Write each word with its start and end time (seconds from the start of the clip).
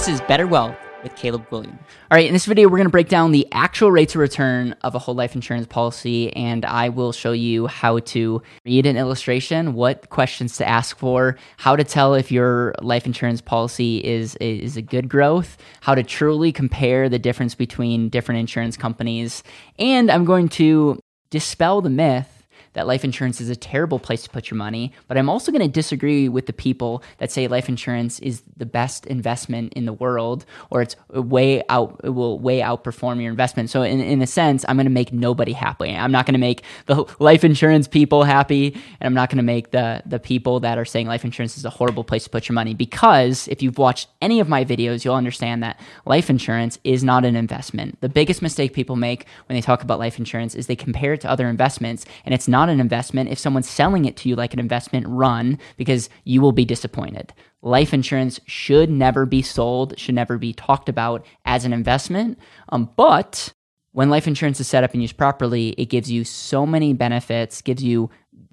This 0.00 0.08
is 0.08 0.22
Better 0.22 0.46
Wealth 0.46 0.78
with 1.02 1.14
Caleb 1.14 1.46
Guilliams. 1.50 1.78
All 2.10 2.16
right, 2.16 2.26
in 2.26 2.32
this 2.32 2.46
video, 2.46 2.68
we're 2.68 2.78
going 2.78 2.86
to 2.86 2.90
break 2.90 3.10
down 3.10 3.32
the 3.32 3.46
actual 3.52 3.92
rates 3.92 4.14
of 4.14 4.22
return 4.22 4.74
of 4.80 4.94
a 4.94 4.98
whole 4.98 5.14
life 5.14 5.34
insurance 5.34 5.66
policy, 5.66 6.34
and 6.34 6.64
I 6.64 6.88
will 6.88 7.12
show 7.12 7.32
you 7.32 7.66
how 7.66 7.98
to 7.98 8.40
read 8.64 8.86
an 8.86 8.96
illustration, 8.96 9.74
what 9.74 10.08
questions 10.08 10.56
to 10.56 10.66
ask 10.66 10.96
for, 10.96 11.36
how 11.58 11.76
to 11.76 11.84
tell 11.84 12.14
if 12.14 12.32
your 12.32 12.74
life 12.80 13.04
insurance 13.04 13.42
policy 13.42 13.98
is, 14.02 14.36
is 14.36 14.78
a 14.78 14.82
good 14.82 15.06
growth, 15.10 15.58
how 15.82 15.94
to 15.94 16.02
truly 16.02 16.50
compare 16.50 17.10
the 17.10 17.18
difference 17.18 17.54
between 17.54 18.08
different 18.08 18.38
insurance 18.38 18.78
companies, 18.78 19.42
and 19.78 20.10
I'm 20.10 20.24
going 20.24 20.48
to 20.48 20.98
dispel 21.28 21.82
the 21.82 21.90
myth 21.90 22.39
that 22.74 22.86
life 22.86 23.04
insurance 23.04 23.40
is 23.40 23.48
a 23.48 23.56
terrible 23.56 23.98
place 23.98 24.22
to 24.22 24.30
put 24.30 24.50
your 24.50 24.58
money, 24.58 24.92
but 25.08 25.16
I'm 25.16 25.28
also 25.28 25.50
going 25.50 25.62
to 25.62 25.68
disagree 25.68 26.28
with 26.28 26.46
the 26.46 26.52
people 26.52 27.02
that 27.18 27.30
say 27.30 27.48
life 27.48 27.68
insurance 27.68 28.20
is 28.20 28.42
the 28.56 28.66
best 28.66 29.06
investment 29.06 29.72
in 29.74 29.86
the 29.86 29.92
world 29.92 30.44
or 30.70 30.82
it's 30.82 30.96
way 31.08 31.62
out 31.68 32.00
it 32.04 32.10
will 32.10 32.38
way 32.38 32.60
outperform 32.60 33.20
your 33.20 33.30
investment. 33.30 33.70
So 33.70 33.82
in, 33.82 34.00
in 34.00 34.22
a 34.22 34.26
sense, 34.26 34.64
I'm 34.68 34.76
going 34.76 34.84
to 34.84 34.90
make 34.90 35.12
nobody 35.12 35.52
happy. 35.52 35.94
I'm 35.94 36.12
not 36.12 36.26
going 36.26 36.34
to 36.34 36.40
make 36.40 36.62
the 36.86 37.04
life 37.18 37.44
insurance 37.44 37.88
people 37.88 38.24
happy 38.24 38.74
and 39.00 39.06
I'm 39.06 39.14
not 39.14 39.30
going 39.30 39.38
to 39.38 39.42
make 39.42 39.70
the 39.70 40.02
the 40.06 40.18
people 40.18 40.60
that 40.60 40.78
are 40.78 40.84
saying 40.84 41.06
life 41.06 41.24
insurance 41.24 41.56
is 41.56 41.64
a 41.64 41.70
horrible 41.70 42.04
place 42.04 42.24
to 42.24 42.30
put 42.30 42.48
your 42.48 42.54
money 42.54 42.74
because 42.74 43.48
if 43.48 43.62
you've 43.62 43.78
watched 43.78 44.08
any 44.20 44.40
of 44.40 44.48
my 44.48 44.64
videos, 44.64 45.04
you'll 45.04 45.14
understand 45.14 45.62
that 45.62 45.80
life 46.04 46.30
insurance 46.30 46.78
is 46.84 47.02
not 47.02 47.24
an 47.24 47.36
investment. 47.36 48.00
The 48.00 48.08
biggest 48.08 48.42
mistake 48.42 48.72
people 48.72 48.96
make 48.96 49.26
when 49.46 49.56
they 49.56 49.62
talk 49.62 49.82
about 49.82 49.98
life 49.98 50.18
insurance 50.18 50.54
is 50.54 50.66
they 50.66 50.76
compare 50.76 51.14
it 51.14 51.20
to 51.22 51.30
other 51.30 51.48
investments 51.48 52.04
and 52.24 52.34
it's 52.34 52.48
not 52.48 52.59
not 52.60 52.68
an 52.68 52.78
investment 52.78 53.30
if 53.30 53.38
someone's 53.38 53.68
selling 53.68 54.04
it 54.04 54.18
to 54.18 54.28
you 54.28 54.36
like 54.36 54.52
an 54.52 54.60
investment 54.60 55.06
run 55.08 55.58
because 55.78 56.10
you 56.24 56.42
will 56.42 56.52
be 56.52 56.66
disappointed. 56.66 57.32
Life 57.62 57.94
insurance 57.94 58.38
should 58.46 58.90
never 58.90 59.24
be 59.24 59.40
sold, 59.40 59.98
should 59.98 60.14
never 60.14 60.36
be 60.36 60.52
talked 60.52 60.90
about 60.90 61.24
as 61.46 61.64
an 61.64 61.72
investment. 61.72 62.38
Um, 62.68 62.90
but 62.96 63.54
when 63.92 64.10
life 64.10 64.28
insurance 64.28 64.60
is 64.60 64.68
set 64.68 64.84
up 64.84 64.92
and 64.92 65.00
used 65.00 65.16
properly, 65.16 65.70
it 65.78 65.86
gives 65.86 66.10
you 66.10 66.22
so 66.22 66.66
many 66.66 66.92
benefits, 66.92 67.62
gives 67.62 67.82
you 67.82 68.10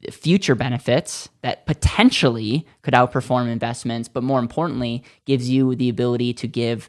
future 0.09 0.55
benefits 0.55 1.27
that 1.41 1.65
potentially 1.65 2.65
could 2.83 2.93
outperform 2.93 3.49
investments, 3.49 4.07
but 4.07 4.23
more 4.23 4.39
importantly, 4.39 5.03
gives 5.25 5.49
you 5.49 5.75
the 5.75 5.89
ability 5.89 6.33
to 6.33 6.47
give 6.47 6.87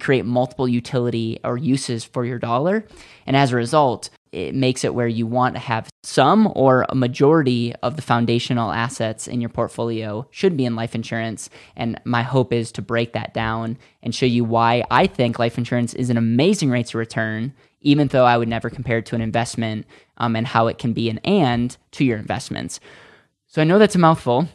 create 0.00 0.24
multiple 0.24 0.68
utility 0.68 1.38
or 1.44 1.56
uses 1.56 2.04
for 2.04 2.24
your 2.24 2.38
dollar. 2.38 2.84
And 3.26 3.36
as 3.36 3.52
a 3.52 3.56
result, 3.56 4.10
it 4.32 4.54
makes 4.54 4.84
it 4.84 4.94
where 4.94 5.08
you 5.08 5.26
want 5.26 5.54
to 5.54 5.60
have 5.60 5.88
some 6.02 6.50
or 6.54 6.86
a 6.88 6.94
majority 6.94 7.74
of 7.82 7.96
the 7.96 8.02
foundational 8.02 8.70
assets 8.70 9.26
in 9.26 9.40
your 9.40 9.50
portfolio 9.50 10.26
should 10.30 10.56
be 10.56 10.64
in 10.64 10.76
life 10.76 10.94
insurance. 10.94 11.50
And 11.76 12.00
my 12.04 12.22
hope 12.22 12.52
is 12.52 12.72
to 12.72 12.82
break 12.82 13.12
that 13.12 13.34
down 13.34 13.78
and 14.02 14.14
show 14.14 14.26
you 14.26 14.44
why 14.44 14.84
I 14.90 15.06
think 15.06 15.38
life 15.38 15.58
insurance 15.58 15.94
is 15.94 16.10
an 16.10 16.16
amazing 16.16 16.70
rate 16.70 16.88
of 16.88 16.94
return, 16.94 17.54
even 17.80 18.08
though 18.08 18.24
I 18.24 18.36
would 18.36 18.48
never 18.48 18.70
compare 18.70 18.98
it 18.98 19.06
to 19.06 19.14
an 19.14 19.20
investment 19.20 19.86
um, 20.16 20.36
and 20.36 20.46
how 20.46 20.66
it 20.66 20.78
can 20.78 20.92
be 20.92 21.08
an 21.10 21.18
and 21.18 21.76
to 21.92 22.04
your 22.04 22.18
investments. 22.18 22.80
So 23.46 23.62
I 23.62 23.64
know 23.64 23.78
that's 23.78 23.94
a 23.94 23.98
mouthful 23.98 24.48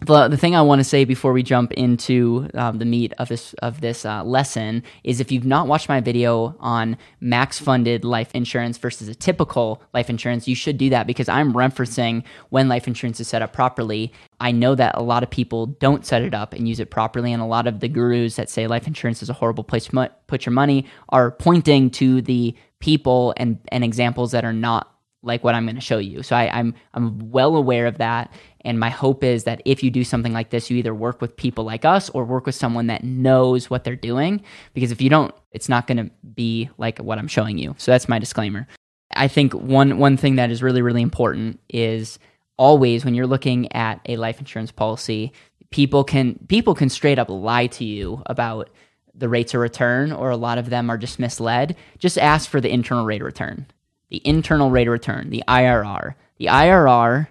the, 0.00 0.28
the 0.28 0.36
thing 0.36 0.54
I 0.54 0.60
want 0.60 0.80
to 0.80 0.84
say 0.84 1.04
before 1.04 1.32
we 1.32 1.42
jump 1.42 1.72
into 1.72 2.50
um, 2.54 2.78
the 2.78 2.84
meat 2.84 3.14
of 3.18 3.28
this 3.28 3.54
of 3.54 3.80
this 3.80 4.04
uh, 4.04 4.22
lesson 4.24 4.82
is 5.04 5.20
if 5.20 5.32
you've 5.32 5.46
not 5.46 5.68
watched 5.68 5.88
my 5.88 6.00
video 6.00 6.54
on 6.60 6.98
max 7.20 7.58
funded 7.58 8.04
life 8.04 8.30
insurance 8.34 8.76
versus 8.76 9.08
a 9.08 9.14
typical 9.14 9.82
life 9.94 10.10
insurance, 10.10 10.46
you 10.46 10.54
should 10.54 10.76
do 10.76 10.90
that 10.90 11.06
because 11.06 11.28
I'm 11.28 11.54
referencing 11.54 12.24
when 12.50 12.68
life 12.68 12.86
insurance 12.86 13.20
is 13.20 13.28
set 13.28 13.40
up 13.40 13.54
properly. 13.54 14.12
I 14.38 14.52
know 14.52 14.74
that 14.74 14.96
a 14.96 15.02
lot 15.02 15.22
of 15.22 15.30
people 15.30 15.66
don't 15.66 16.04
set 16.04 16.20
it 16.20 16.34
up 16.34 16.52
and 16.52 16.68
use 16.68 16.78
it 16.78 16.90
properly, 16.90 17.32
and 17.32 17.40
a 17.42 17.46
lot 17.46 17.66
of 17.66 17.80
the 17.80 17.88
gurus 17.88 18.36
that 18.36 18.50
say 18.50 18.66
life 18.66 18.86
insurance 18.86 19.22
is 19.22 19.30
a 19.30 19.34
horrible 19.34 19.64
place 19.64 19.86
to 19.86 20.10
put 20.26 20.44
your 20.44 20.52
money 20.52 20.84
are 21.08 21.30
pointing 21.30 21.90
to 21.90 22.20
the 22.20 22.54
people 22.80 23.32
and, 23.38 23.58
and 23.68 23.82
examples 23.82 24.32
that 24.32 24.44
are 24.44 24.52
not 24.52 24.95
like 25.26 25.44
what 25.44 25.54
I'm 25.54 25.66
going 25.66 25.74
to 25.74 25.80
show 25.82 25.98
you. 25.98 26.22
So 26.22 26.36
I, 26.36 26.48
I'm 26.56 26.74
I'm 26.94 27.30
well 27.30 27.56
aware 27.56 27.86
of 27.86 27.98
that, 27.98 28.32
and 28.60 28.80
my 28.80 28.88
hope 28.88 29.22
is 29.22 29.44
that 29.44 29.60
if 29.64 29.82
you 29.82 29.90
do 29.90 30.04
something 30.04 30.32
like 30.32 30.50
this, 30.50 30.70
you 30.70 30.76
either 30.78 30.94
work 30.94 31.20
with 31.20 31.36
people 31.36 31.64
like 31.64 31.84
us 31.84 32.08
or 32.10 32.24
work 32.24 32.46
with 32.46 32.54
someone 32.54 32.86
that 32.86 33.04
knows 33.04 33.68
what 33.68 33.84
they're 33.84 33.96
doing. 33.96 34.42
Because 34.72 34.92
if 34.92 35.02
you 35.02 35.10
don't, 35.10 35.34
it's 35.52 35.68
not 35.68 35.86
going 35.86 35.98
to 35.98 36.10
be 36.34 36.70
like 36.78 36.98
what 36.98 37.18
I'm 37.18 37.28
showing 37.28 37.58
you. 37.58 37.74
So 37.78 37.90
that's 37.90 38.08
my 38.08 38.18
disclaimer. 38.18 38.66
I 39.14 39.28
think 39.28 39.52
one 39.52 39.98
one 39.98 40.16
thing 40.16 40.36
that 40.36 40.50
is 40.50 40.62
really 40.62 40.82
really 40.82 41.02
important 41.02 41.60
is 41.68 42.18
always 42.56 43.04
when 43.04 43.14
you're 43.14 43.26
looking 43.26 43.70
at 43.72 44.00
a 44.06 44.16
life 44.16 44.38
insurance 44.38 44.70
policy, 44.70 45.32
people 45.70 46.04
can 46.04 46.38
people 46.48 46.74
can 46.74 46.88
straight 46.88 47.18
up 47.18 47.28
lie 47.28 47.66
to 47.66 47.84
you 47.84 48.22
about 48.26 48.70
the 49.14 49.28
rates 49.28 49.54
of 49.54 49.60
return, 49.60 50.12
or 50.12 50.30
a 50.30 50.36
lot 50.36 50.58
of 50.58 50.70
them 50.70 50.90
are 50.90 50.98
just 50.98 51.18
misled. 51.18 51.74
Just 51.98 52.18
ask 52.18 52.48
for 52.48 52.60
the 52.60 52.70
internal 52.70 53.06
rate 53.06 53.22
of 53.22 53.26
return 53.26 53.66
the 54.10 54.22
internal 54.24 54.70
rate 54.70 54.88
of 54.88 54.92
return, 54.92 55.30
the 55.30 55.44
IRR. 55.48 56.14
The 56.38 56.46
IRR 56.46 57.28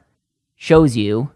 shows 0.55 0.95
you 0.95 1.31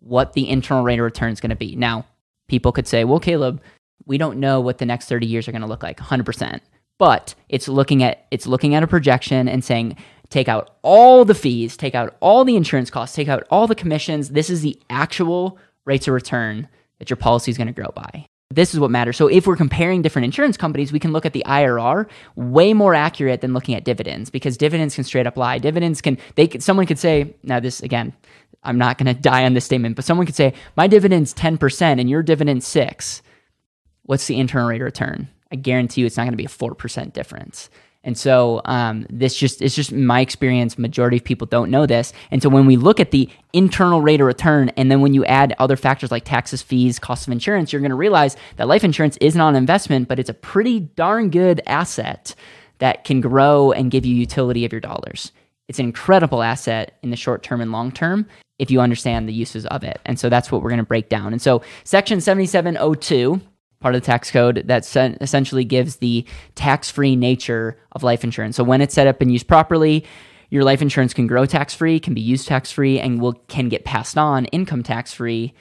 what 0.00 0.32
the 0.32 0.48
internal 0.48 0.84
rate 0.84 0.98
of 0.98 1.04
return 1.04 1.32
is 1.32 1.40
going 1.40 1.50
to 1.50 1.56
be. 1.56 1.76
Now, 1.76 2.06
people 2.48 2.72
could 2.72 2.86
say, 2.86 3.04
well, 3.04 3.20
Caleb, 3.20 3.60
we 4.06 4.18
don't 4.18 4.38
know 4.38 4.60
what 4.60 4.78
the 4.78 4.86
next 4.86 5.08
30 5.08 5.26
years 5.26 5.48
are 5.48 5.52
going 5.52 5.62
to 5.62 5.68
look 5.68 5.82
like 5.82 5.98
100%. 5.98 6.60
But 6.98 7.34
it's 7.48 7.68
looking 7.68 8.02
at 8.02 8.26
it's 8.30 8.46
looking 8.46 8.74
at 8.74 8.82
a 8.82 8.86
projection 8.86 9.48
and 9.48 9.62
saying 9.62 9.96
take 10.30 10.48
out 10.48 10.76
all 10.82 11.24
the 11.26 11.34
fees, 11.34 11.76
take 11.76 11.94
out 11.94 12.16
all 12.20 12.44
the 12.44 12.56
insurance 12.56 12.90
costs, 12.90 13.14
take 13.14 13.28
out 13.28 13.46
all 13.50 13.66
the 13.66 13.74
commissions. 13.74 14.30
This 14.30 14.48
is 14.48 14.62
the 14.62 14.80
actual 14.88 15.58
rates 15.84 16.08
of 16.08 16.14
return 16.14 16.68
that 16.98 17.10
your 17.10 17.16
policy 17.18 17.50
is 17.50 17.58
going 17.58 17.66
to 17.66 17.72
grow 17.72 17.90
by. 17.94 18.26
This 18.50 18.72
is 18.72 18.80
what 18.80 18.92
matters. 18.92 19.16
So 19.16 19.26
if 19.26 19.46
we're 19.46 19.56
comparing 19.56 20.02
different 20.02 20.24
insurance 20.24 20.56
companies, 20.56 20.92
we 20.92 21.00
can 21.00 21.12
look 21.12 21.26
at 21.26 21.32
the 21.32 21.42
IRR 21.46 22.08
way 22.36 22.74
more 22.74 22.94
accurate 22.94 23.40
than 23.40 23.52
looking 23.52 23.74
at 23.74 23.84
dividends 23.84 24.30
because 24.30 24.56
dividends 24.56 24.94
can 24.94 25.02
straight 25.02 25.26
up 25.26 25.36
lie. 25.36 25.58
Dividends 25.58 26.00
can 26.00 26.16
they 26.36 26.46
could, 26.46 26.62
someone 26.62 26.86
could 26.86 26.98
say 26.98 27.34
now 27.42 27.58
this 27.58 27.80
again, 27.80 28.12
I'm 28.62 28.78
not 28.78 28.98
going 28.98 29.06
to 29.14 29.20
die 29.20 29.44
on 29.44 29.54
this 29.54 29.64
statement, 29.64 29.96
but 29.96 30.04
someone 30.04 30.26
could 30.26 30.36
say 30.36 30.54
my 30.76 30.86
dividend's 30.86 31.34
10% 31.34 32.00
and 32.00 32.08
your 32.08 32.22
dividend's 32.22 32.66
6. 32.68 33.22
What's 34.04 34.26
the 34.26 34.38
internal 34.38 34.68
rate 34.68 34.80
of 34.80 34.84
return? 34.84 35.28
I 35.50 35.56
guarantee 35.56 36.02
you 36.02 36.06
it's 36.06 36.16
not 36.16 36.24
going 36.24 36.32
to 36.32 36.36
be 36.36 36.44
a 36.44 36.48
4% 36.48 37.12
difference. 37.12 37.68
And 38.06 38.16
so 38.16 38.62
um, 38.64 39.04
this 39.10 39.36
just 39.36 39.60
it's 39.60 39.74
just 39.74 39.92
my 39.92 40.20
experience. 40.20 40.78
Majority 40.78 41.16
of 41.16 41.24
people 41.24 41.46
don't 41.46 41.70
know 41.72 41.86
this. 41.86 42.12
And 42.30 42.40
so 42.40 42.48
when 42.48 42.64
we 42.64 42.76
look 42.76 43.00
at 43.00 43.10
the 43.10 43.28
internal 43.52 44.00
rate 44.00 44.20
of 44.20 44.28
return, 44.28 44.70
and 44.76 44.90
then 44.90 45.00
when 45.00 45.12
you 45.12 45.24
add 45.24 45.54
other 45.58 45.76
factors 45.76 46.12
like 46.12 46.24
taxes, 46.24 46.62
fees, 46.62 47.00
cost 47.00 47.26
of 47.26 47.32
insurance, 47.32 47.72
you're 47.72 47.82
going 47.82 47.90
to 47.90 47.96
realize 47.96 48.36
that 48.56 48.68
life 48.68 48.84
insurance 48.84 49.18
is 49.20 49.34
not 49.34 49.50
an 49.50 49.56
investment, 49.56 50.06
but 50.06 50.20
it's 50.20 50.30
a 50.30 50.34
pretty 50.34 50.80
darn 50.80 51.30
good 51.30 51.60
asset 51.66 52.34
that 52.78 53.02
can 53.02 53.20
grow 53.20 53.72
and 53.72 53.90
give 53.90 54.06
you 54.06 54.14
utility 54.14 54.64
of 54.64 54.72
your 54.72 54.80
dollars. 54.80 55.32
It's 55.68 55.80
an 55.80 55.86
incredible 55.86 56.44
asset 56.44 56.98
in 57.02 57.10
the 57.10 57.16
short 57.16 57.42
term 57.42 57.60
and 57.60 57.72
long 57.72 57.90
term 57.90 58.26
if 58.60 58.70
you 58.70 58.80
understand 58.80 59.28
the 59.28 59.32
uses 59.32 59.66
of 59.66 59.82
it. 59.82 60.00
And 60.04 60.18
so 60.18 60.28
that's 60.28 60.52
what 60.52 60.62
we're 60.62 60.70
going 60.70 60.78
to 60.78 60.84
break 60.84 61.08
down. 61.08 61.32
And 61.32 61.42
so 61.42 61.60
section 61.82 62.20
7702 62.20 63.40
part 63.86 63.94
of 63.94 64.02
the 64.02 64.06
tax 64.06 64.32
code 64.32 64.64
that 64.66 64.84
essentially 65.20 65.62
gives 65.62 65.98
the 65.98 66.26
tax 66.56 66.90
free 66.90 67.14
nature 67.14 67.78
of 67.92 68.02
life 68.02 68.24
insurance. 68.24 68.56
So 68.56 68.64
when 68.64 68.80
it's 68.80 68.92
set 68.92 69.06
up 69.06 69.20
and 69.20 69.30
used 69.30 69.46
properly, 69.46 70.04
your 70.50 70.64
life 70.64 70.82
insurance 70.82 71.14
can 71.14 71.28
grow 71.28 71.46
tax 71.46 71.72
free, 71.72 72.00
can 72.00 72.12
be 72.12 72.20
used 72.20 72.48
tax 72.48 72.72
free, 72.72 72.98
and 72.98 73.20
will 73.20 73.34
can 73.46 73.68
get 73.68 73.84
passed 73.84 74.18
on 74.18 74.46
income 74.46 74.82
tax 74.82 75.12
free 75.12 75.54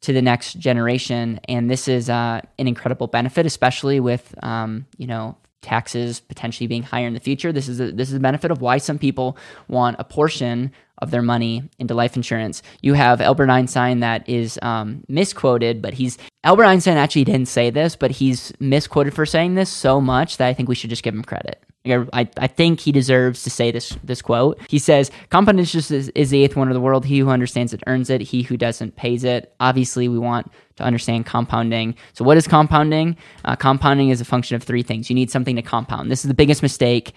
to 0.00 0.12
the 0.12 0.20
next 0.20 0.54
generation. 0.54 1.38
And 1.48 1.70
this 1.70 1.86
is 1.86 2.10
uh, 2.10 2.40
an 2.58 2.66
incredible 2.66 3.06
benefit, 3.06 3.46
especially 3.46 4.00
with 4.00 4.34
um, 4.42 4.84
you 4.96 5.06
know 5.06 5.36
taxes 5.62 6.20
potentially 6.20 6.66
being 6.66 6.82
higher 6.82 7.06
in 7.06 7.14
the 7.14 7.20
future. 7.20 7.52
This 7.52 7.68
is 7.68 7.80
a, 7.80 7.92
this 7.92 8.08
is 8.08 8.14
a 8.14 8.20
benefit 8.20 8.50
of 8.50 8.60
why 8.60 8.78
some 8.78 8.98
people 8.98 9.36
want 9.68 9.96
a 9.98 10.04
portion 10.04 10.72
of 11.00 11.10
their 11.10 11.22
money 11.22 11.62
into 11.78 11.94
life 11.94 12.16
insurance. 12.16 12.62
You 12.82 12.94
have 12.94 13.20
Albert 13.20 13.50
Einstein 13.50 14.00
that 14.00 14.28
is 14.28 14.58
um, 14.62 15.04
misquoted, 15.08 15.80
but 15.80 15.94
he's 15.94 16.18
Albert 16.44 16.64
Einstein 16.64 16.96
actually 16.96 17.24
didn't 17.24 17.48
say 17.48 17.70
this, 17.70 17.96
but 17.96 18.10
he's 18.10 18.52
misquoted 18.60 19.14
for 19.14 19.26
saying 19.26 19.54
this 19.54 19.70
so 19.70 20.00
much 20.00 20.36
that 20.38 20.48
I 20.48 20.54
think 20.54 20.68
we 20.68 20.74
should 20.74 20.90
just 20.90 21.02
give 21.02 21.14
him 21.14 21.22
credit. 21.22 21.62
I, 21.86 22.28
I 22.36 22.46
think 22.48 22.80
he 22.80 22.92
deserves 22.92 23.42
to 23.44 23.50
say 23.50 23.70
this 23.70 23.96
this 24.04 24.20
quote. 24.20 24.58
He 24.68 24.78
says, 24.78 25.10
"Compound 25.30 25.58
interest 25.58 25.90
is, 25.90 26.08
is 26.10 26.30
the 26.30 26.44
eighth 26.44 26.56
wonder 26.56 26.72
of 26.72 26.74
the 26.74 26.80
world. 26.80 27.04
He 27.06 27.18
who 27.18 27.30
understands 27.30 27.72
it 27.72 27.82
earns 27.86 28.10
it. 28.10 28.20
He 28.20 28.42
who 28.42 28.56
doesn't 28.56 28.96
pays 28.96 29.24
it." 29.24 29.54
Obviously, 29.60 30.08
we 30.08 30.18
want 30.18 30.50
to 30.76 30.82
understand 30.82 31.24
compounding. 31.24 31.94
So, 32.12 32.24
what 32.24 32.36
is 32.36 32.46
compounding? 32.46 33.16
Uh, 33.44 33.56
compounding 33.56 34.10
is 34.10 34.20
a 34.20 34.24
function 34.24 34.56
of 34.56 34.62
three 34.62 34.82
things. 34.82 35.08
You 35.08 35.14
need 35.14 35.30
something 35.30 35.56
to 35.56 35.62
compound. 35.62 36.10
This 36.10 36.24
is 36.24 36.28
the 36.28 36.34
biggest 36.34 36.62
mistake 36.62 37.14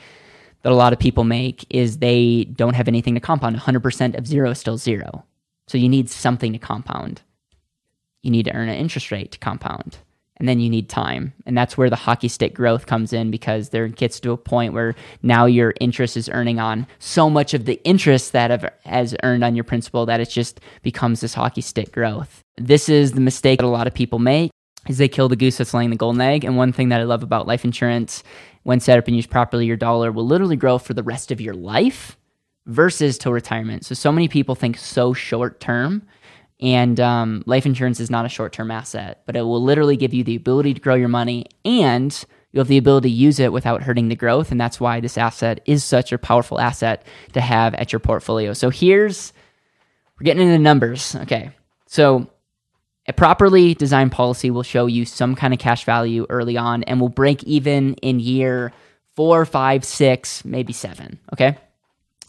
that 0.62 0.72
a 0.72 0.76
lot 0.76 0.94
of 0.94 1.00
people 1.00 1.24
make 1.24 1.66
is 1.70 1.98
they 1.98 2.46
don't 2.46 2.76
have 2.76 2.88
anything 2.88 3.16
to 3.16 3.20
compound. 3.20 3.56
100% 3.58 4.18
of 4.18 4.28
zero 4.28 4.52
is 4.52 4.60
still 4.60 4.78
zero. 4.78 5.26
So 5.68 5.78
you 5.78 5.90
need 5.90 6.10
something 6.10 6.54
to 6.54 6.60
compound. 6.60 7.22
You 8.22 8.32
need 8.32 8.44
to 8.44 8.54
earn 8.54 8.70
an 8.70 8.76
interest 8.76 9.12
rate 9.12 9.32
to 9.32 9.40
compound. 9.40 9.98
And 10.42 10.50
then 10.50 10.60
you 10.60 10.72
need 10.72 10.90
time. 10.90 11.34
And 11.46 11.56
that's 11.56 11.78
where 11.78 11.92
the 11.92 11.96
hockey 11.96 12.28
stick 12.28 12.56
growth 12.56 12.88
comes 12.88 13.14
in 13.14 13.30
because 13.30 13.70
there 13.70 13.88
gets 13.88 14.20
to 14.22 14.32
a 14.32 14.38
point 14.38 14.74
where 14.74 14.96
now 15.22 15.46
your 15.46 15.76
interest 15.80 16.18
is 16.18 16.30
earning 16.30 16.58
on 16.58 16.88
so 16.98 17.30
much 17.30 17.54
of 17.54 17.66
the 17.66 17.80
interest 17.84 18.32
that 18.32 18.50
have, 18.50 18.74
has 18.84 19.16
earned 19.22 19.44
on 19.44 19.54
your 19.54 19.64
principal 19.64 20.08
that 20.08 20.20
it 20.20 20.32
just 20.32 20.60
becomes 20.82 21.22
this 21.22 21.36
hockey 21.36 21.62
stick 21.62 21.92
growth. 21.92 22.42
This 22.58 22.90
is 22.90 23.12
the 23.12 23.22
mistake 23.22 23.60
that 23.60 23.68
a 23.68 23.68
lot 23.68 23.86
of 23.86 23.94
people 23.94 24.18
make 24.18 24.50
is 24.88 24.98
they 24.98 25.08
kill 25.08 25.30
the 25.30 25.36
goose 25.36 25.58
that's 25.58 25.76
laying 25.76 25.92
the 25.92 25.96
golden 25.96 26.22
egg. 26.22 26.44
And 26.44 26.58
one 26.58 26.74
thing 26.74 26.90
that 26.90 27.00
I 27.00 27.04
love 27.04 27.22
about 27.22 27.46
life 27.46 27.64
insurance, 27.64 28.24
when 28.64 28.80
set 28.80 28.98
up 28.98 29.06
and 29.06 29.16
used 29.16 29.30
properly, 29.30 29.68
your 29.68 29.78
dollar 29.78 30.12
will 30.12 30.26
literally 30.26 30.56
grow 30.56 30.80
for 30.80 30.96
the 30.96 31.04
rest 31.04 31.32
of 31.32 31.40
your 31.40 31.54
life 31.54 32.18
versus 32.66 33.20
till 33.20 33.32
retirement. 33.32 33.86
So, 33.86 33.94
so 33.94 34.12
many 34.12 34.28
people 34.28 34.56
think 34.56 34.80
so 34.80 35.14
short 35.14 35.60
term. 35.60 36.02
And 36.62 37.00
um, 37.00 37.44
life 37.46 37.66
insurance 37.66 38.00
is 38.00 38.12
not 38.12 38.26
a 38.26 38.30
short 38.30 38.54
term 38.54 38.70
asset, 38.70 39.24
but 39.26 39.36
it 39.36 39.42
will 39.42 39.64
literally 39.64 39.98
give 39.98 40.14
you 40.14 40.24
the 40.24 40.36
ability 40.36 40.74
to 40.76 40.80
grow 40.80 40.96
your 40.96 41.10
money 41.10 41.46
and 41.66 42.24
you 42.52 42.60
have 42.60 42.68
the 42.68 42.78
ability 42.78 43.10
to 43.10 43.16
use 43.16 43.40
it 43.40 43.54
without 43.54 43.84
hurting 43.84 44.10
the 44.10 44.16
growth. 44.16 44.52
And 44.52 44.60
that's 44.60 44.80
why 44.80 45.00
this 45.00 45.18
asset 45.18 45.62
is 45.66 45.84
such 45.84 46.12
a 46.12 46.18
powerful 46.18 46.60
asset 46.60 47.06
to 47.34 47.42
have 47.42 47.74
at 47.76 47.92
your 47.92 48.00
portfolio. 48.00 48.54
So 48.54 48.70
here's, 48.70 49.34
we're 50.20 50.26
getting 50.26 50.44
into 50.44 50.60
numbers. 50.60 51.16
Okay. 51.16 51.52
So 51.88 52.30
a 53.08 53.14
properly 53.14 53.74
designed 53.74 54.12
policy 54.12 54.52
will 54.52 54.64
show 54.64 54.86
you 54.86 55.06
some 55.06 55.34
kind 55.34 55.54
of 55.54 55.60
cash 55.60 55.86
value 55.86 56.28
early 56.30 56.58
on 56.58 56.84
and 56.84 57.00
will 57.02 57.10
break 57.10 57.44
even 57.46 57.96
in 57.96 58.20
year 58.20 58.74
four, 59.16 59.46
five, 59.46 59.84
six, 59.84 60.46
maybe 60.46 60.74
seven. 60.74 61.20
Okay. 61.34 61.58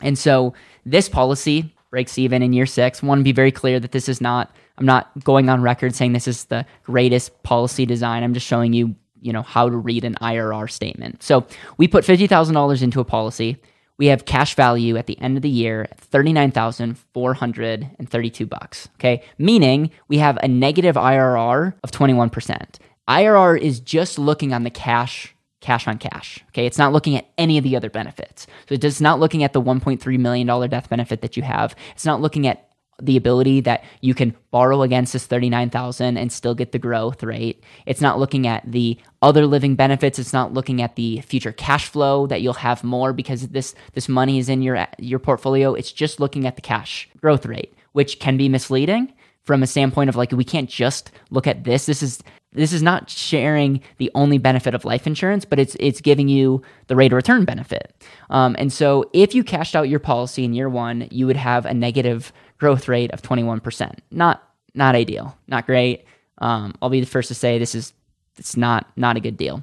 And 0.01 0.19
so 0.19 0.55
this 0.87 1.09
policy 1.09 1.75
breaks 1.93 2.19
even 2.19 2.43
in 2.43 2.53
year 2.53 2.67
six. 2.67 3.05
I 3.05 3.07
want 3.07 3.21
to 3.21 3.25
be 3.25 3.33
very 3.33 3.53
clear 3.53 3.79
that 3.79 3.93
this 3.93 4.09
is 4.09 4.21
not, 4.21 4.51
I'm 4.79 4.87
not 4.87 5.13
going 5.23 5.49
on 5.49 5.63
record 5.63 5.95
saying 5.95 6.15
this 6.15 6.27
is 6.27 6.47
the 6.47 6.67
greatest 6.83 7.43
policy 7.45 7.87
design. 7.87 8.25
I'm 8.25 8.35
just 8.35 8.47
showing 8.47 8.73
you 8.73 8.97
you 9.21 9.33
know 9.33 9.43
how 9.43 9.69
to 9.69 9.77
read 9.77 10.05
an 10.05 10.17
IRR 10.21 10.69
statement. 10.69 11.23
So 11.23 11.47
we 11.77 11.87
put 11.87 12.05
fifty 12.05 12.27
thousand 12.27 12.55
dollars 12.55 12.83
into 12.83 12.99
a 12.99 13.05
policy. 13.05 13.57
We 13.99 14.07
have 14.07 14.25
cash 14.25 14.57
value 14.57 14.97
at 14.97 15.07
the 15.07 15.17
end 15.21 15.37
of 15.37 15.43
the 15.43 15.49
year 15.49 15.87
thirty 15.97 16.33
nine 16.33 16.51
thousand 16.51 16.99
four 17.15 17.35
hundred 17.35 17.89
and 18.01 18.11
thirty 18.11 18.31
two 18.31 18.47
bucks. 18.47 18.89
Okay, 18.97 19.23
meaning 19.39 19.91
we 20.09 20.19
have 20.19 20.39
a 20.43 20.49
negative 20.49 20.97
IRR 20.97 21.75
of 21.85 21.91
twenty 21.93 22.15
one 22.15 22.31
percent. 22.31 22.81
IRR 23.09 23.61
is 23.61 23.79
just 23.79 24.19
looking 24.19 24.53
on 24.53 24.65
the 24.65 24.71
cash 24.71 25.32
cash 25.63 25.89
on 25.89 25.97
cash. 25.97 26.45
Okay, 26.49 26.67
it's 26.67 26.79
not 26.79 26.93
looking 26.93 27.17
at 27.17 27.27
any 27.39 27.57
of 27.57 27.65
the 27.65 27.77
other 27.77 27.89
benefits. 27.89 28.47
So 28.69 28.75
it's 28.75 29.01
not 29.01 29.21
looking 29.21 29.43
at 29.43 29.55
the 29.55 29.63
1.3 29.63 30.19
million 30.19 30.47
dollar 30.47 30.69
death 30.69 30.91
benefit 30.91 31.23
that 31.23 31.37
you 31.37 31.43
have. 31.43 31.75
It's 31.95 32.05
not 32.05 32.21
looking 32.21 32.47
at 32.47 32.69
the 33.01 33.17
ability 33.17 33.61
that 33.61 33.83
you 34.01 34.15
can 34.15 34.35
borrow 34.51 34.83
against 34.83 35.13
this 35.13 35.27
39,000 35.27 36.17
and 36.17 36.31
still 36.31 36.55
get 36.55 36.73
the 36.73 36.79
growth, 36.79 37.23
right? 37.23 37.61
It's 37.87 38.01
not 38.01 38.19
looking 38.19 38.47
at 38.47 38.71
the 38.71 38.99
other 39.23 39.47
living 39.47 39.75
benefits, 39.75 40.19
it's 40.19 40.33
not 40.33 40.53
looking 40.53 40.83
at 40.83 40.97
the 40.97 41.21
future 41.23 41.53
cash 41.53 41.89
flow 41.89 42.27
that 42.27 42.43
you'll 42.43 42.53
have 42.55 42.85
more 42.85 43.13
because 43.13 43.49
this 43.49 43.75
this 43.95 44.09
money 44.09 44.39
is 44.39 44.49
in 44.49 44.63
your 44.63 44.87
your 44.99 45.19
portfolio. 45.19 45.75
It's 45.75 45.93
just 45.93 46.21
looking 46.21 46.47
at 46.47 46.57
the 46.57 46.63
cash 46.63 47.09
growth 47.21 47.47
rate, 47.47 47.75
which 47.93 48.21
can 48.21 48.37
be 48.37 48.49
misleading 48.49 49.13
from 49.45 49.63
a 49.63 49.67
standpoint 49.67 50.09
of 50.09 50.17
like 50.17 50.33
we 50.33 50.45
can't 50.45 50.71
just 50.71 51.11
look 51.31 51.47
at 51.47 51.65
this. 51.65 51.87
This 51.87 52.03
is 52.03 52.23
this 52.53 52.73
is 52.73 52.83
not 52.83 53.09
sharing 53.09 53.81
the 53.97 54.11
only 54.15 54.39
benefit 54.39 54.75
of 54.75 54.85
life 54.85 55.07
insurance, 55.07 55.45
but 55.45 55.59
it's 55.59 55.77
it's 55.81 56.01
giving 56.01 56.29
you 56.29 56.63
the 56.87 56.97
rate 56.97 57.13
of 57.13 57.17
return 57.17 57.45
benefit. 57.45 57.95
Um, 58.31 58.55
and 58.59 58.73
so, 58.73 59.09
if 59.13 59.35
you 59.35 59.43
cashed 59.43 59.75
out 59.75 59.89
your 59.89 60.01
policy 60.01 60.45
in 60.45 60.53
year 60.53 60.69
one, 60.69 61.09
you 61.11 61.27
would 61.27 61.37
have 61.37 61.67
a 61.67 61.75
negative 61.75 62.33
growth 62.59 62.89
rate 62.89 63.11
of 63.13 63.23
21%. 63.23 63.99
Not 64.11 64.43
not 64.75 64.95
ideal, 64.95 65.37
not 65.49 65.67
great. 65.67 66.05
Um, 66.39 66.75
I'll 66.81 66.91
be 66.91 67.01
the 67.01 67.07
first 67.07 67.29
to 67.29 67.35
say 67.35 67.59
this 67.59 67.75
is 67.75 67.93
it's 68.37 68.57
not 68.57 68.87
not 68.97 69.17
a 69.17 69.21
good 69.21 69.37
deal. 69.37 69.63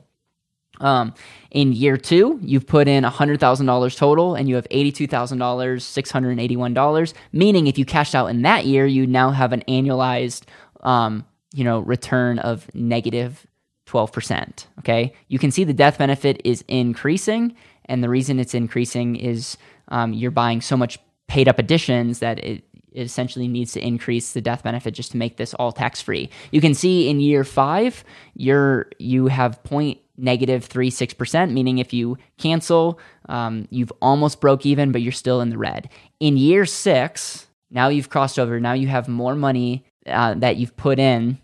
Um, 0.79 1.13
in 1.51 1.73
year 1.73 1.97
two, 1.97 2.39
you've 2.41 2.67
put 2.67 2.87
in 2.87 3.03
$100,000 3.03 3.97
total 3.97 4.35
and 4.35 4.47
you 4.47 4.55
have 4.55 4.67
$82,000, 4.69 5.37
$681, 5.37 7.13
meaning 7.31 7.67
if 7.67 7.77
you 7.77 7.85
cashed 7.85 8.15
out 8.15 8.27
in 8.27 8.43
that 8.43 8.65
year, 8.65 8.85
you 8.85 9.07
now 9.07 9.31
have 9.31 9.51
an 9.51 9.63
annualized, 9.67 10.43
um, 10.81 11.25
you 11.53 11.63
know, 11.63 11.79
return 11.79 12.39
of 12.39 12.73
negative 12.73 13.45
12%. 13.87 14.65
Okay. 14.79 15.13
You 15.27 15.39
can 15.39 15.51
see 15.51 15.63
the 15.63 15.73
death 15.73 15.97
benefit 15.97 16.41
is 16.45 16.63
increasing. 16.67 17.55
And 17.85 18.03
the 18.03 18.09
reason 18.09 18.39
it's 18.39 18.53
increasing 18.53 19.15
is 19.15 19.57
um, 19.87 20.13
you're 20.13 20.31
buying 20.31 20.61
so 20.61 20.77
much 20.77 20.99
paid 21.27 21.47
up 21.47 21.59
additions 21.59 22.19
that 22.19 22.39
it, 22.39 22.63
it 22.91 23.03
essentially 23.03 23.47
needs 23.47 23.71
to 23.73 23.85
increase 23.85 24.33
the 24.33 24.41
death 24.41 24.63
benefit 24.63 24.93
just 24.93 25.11
to 25.11 25.17
make 25.17 25.37
this 25.37 25.53
all 25.55 25.71
tax 25.71 26.01
free. 26.01 26.29
You 26.51 26.61
can 26.61 26.73
see 26.73 27.09
in 27.09 27.19
year 27.19 27.43
five, 27.43 28.03
you're 28.35 28.89
you 28.99 29.27
have 29.27 29.63
point 29.63 29.99
negative 30.19 30.65
three 30.65 30.89
six 30.89 31.13
percent, 31.13 31.51
meaning 31.51 31.77
if 31.77 31.93
you 31.93 32.17
cancel, 32.37 32.99
um, 33.27 33.67
you've 33.69 33.91
almost 34.01 34.41
broke 34.41 34.65
even, 34.65 34.91
but 34.91 35.01
you're 35.01 35.11
still 35.11 35.41
in 35.41 35.49
the 35.49 35.57
red. 35.57 35.89
In 36.19 36.37
year 36.37 36.65
six, 36.65 37.47
now 37.71 37.87
you've 37.87 38.09
crossed 38.09 38.39
over. 38.39 38.59
Now 38.59 38.73
you 38.73 38.87
have 38.87 39.07
more 39.07 39.35
money 39.35 39.85
uh, 40.05 40.35
that 40.35 40.57
you've 40.57 40.75
put 40.75 40.99
in. 40.99 41.37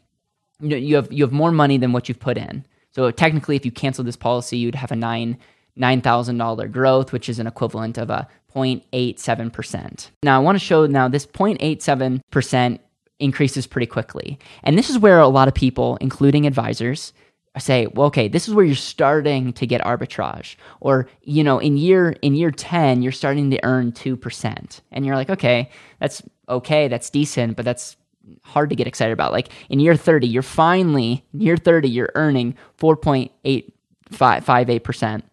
You 0.60 0.96
have 0.96 1.12
you 1.12 1.24
have 1.24 1.34
more 1.34 1.52
money 1.52 1.78
than 1.78 1.92
what 1.92 2.08
you've 2.08 2.20
put 2.20 2.38
in. 2.38 2.66
So 2.92 3.12
technically, 3.12 3.56
if 3.56 3.66
you 3.66 3.72
cancel 3.72 4.04
this 4.04 4.16
policy, 4.16 4.58
you'd 4.58 4.76
have 4.76 4.92
a 4.92 4.96
nine 4.96 5.38
nine 5.76 6.02
thousand 6.02 6.38
dollar 6.38 6.68
growth, 6.68 7.12
which 7.12 7.30
is 7.30 7.40
an 7.40 7.48
equivalent 7.48 7.98
of 7.98 8.10
a 8.10 8.28
0.87%. 8.56 10.10
Now, 10.24 10.38
I 10.38 10.40
want 10.42 10.56
to 10.58 10.64
show 10.64 10.86
now 10.86 11.08
this 11.10 11.26
0.87% 11.26 12.80
increases 13.20 13.68
pretty 13.68 13.86
quickly. 13.86 14.40
And 14.64 14.78
this 14.78 14.90
is 14.90 14.98
where 14.98 15.20
a 15.20 15.28
lot 15.28 15.48
of 15.48 15.54
people, 15.54 15.98
including 16.02 16.48
advisors, 16.48 17.14
say, 17.60 17.88
well, 17.88 18.08
okay, 18.08 18.28
this 18.28 18.48
is 18.48 18.54
where 18.54 18.66
you're 18.66 18.76
starting 18.76 19.54
to 19.54 19.66
get 19.66 19.82
arbitrage. 19.82 20.56
Or, 20.82 21.08
you 21.22 21.44
know, 21.44 21.60
in 21.60 21.78
year 21.78 22.16
in 22.22 22.36
year 22.36 22.52
10, 22.52 23.02
you're 23.02 23.12
starting 23.12 23.50
to 23.52 23.60
earn 23.64 23.92
2%. 23.92 24.82
And 24.92 25.06
you're 25.06 25.16
like, 25.16 25.30
okay, 25.30 25.70
that's 26.00 26.22
okay, 26.50 26.88
that's 26.88 27.10
decent, 27.10 27.56
but 27.56 27.66
that's 27.66 27.96
hard 28.44 28.70
to 28.70 28.76
get 28.76 28.88
excited 28.88 29.14
about. 29.14 29.32
Like 29.32 29.50
in 29.70 29.80
year 29.80 29.96
30, 29.96 30.28
you're 30.28 30.42
finally, 30.42 31.24
year 31.34 31.58
30, 31.58 31.90
you're 31.90 32.12
earning 32.16 32.56
4.858%, 32.78 35.24